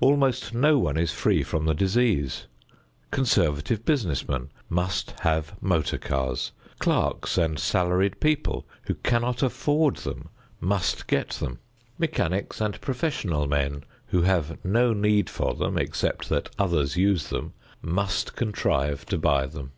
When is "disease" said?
1.74-2.46